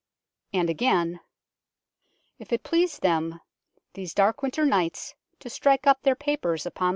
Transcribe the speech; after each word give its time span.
And 0.51 0.67
again" 0.67 1.19
If 2.39 2.51
it 2.51 2.63
please 2.63 2.97
them 2.97 3.39
these 3.93 4.15
dark 4.15 4.41
winter 4.41 4.65
nights 4.65 5.13
to 5.41 5.47
stikke 5.47 5.83
uppe 5.85 6.01
their 6.01 6.15
papers 6.15 6.63
uppon 6.63 6.63
London 6.69 6.77
Stone." 6.79 6.89